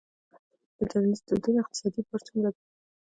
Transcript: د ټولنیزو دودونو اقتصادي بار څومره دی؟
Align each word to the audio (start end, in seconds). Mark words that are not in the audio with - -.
د 0.77 0.79
ټولنیزو 0.91 1.23
دودونو 1.27 1.57
اقتصادي 1.63 2.01
بار 2.07 2.21
څومره 2.27 2.49
دی؟ 2.55 2.63